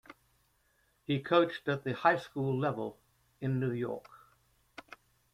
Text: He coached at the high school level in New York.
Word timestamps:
He 1.05 1.19
coached 1.19 1.67
at 1.69 1.83
the 1.83 1.93
high 1.93 2.17
school 2.17 2.57
level 2.57 2.97
in 3.39 3.59
New 3.59 3.69
York. 3.69 4.07